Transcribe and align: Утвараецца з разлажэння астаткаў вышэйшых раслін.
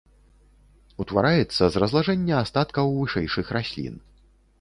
Утвараецца 1.03 1.63
з 1.75 1.81
разлажэння 1.83 2.35
астаткаў 2.45 2.85
вышэйшых 2.97 3.53
раслін. 3.59 3.95